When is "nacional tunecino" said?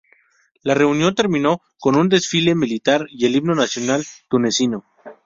3.53-4.83